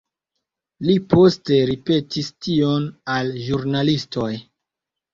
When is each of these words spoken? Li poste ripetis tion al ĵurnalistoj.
Li 0.89 0.95
poste 1.15 1.59
ripetis 1.73 2.33
tion 2.47 2.91
al 3.19 3.33
ĵurnalistoj. 3.47 4.31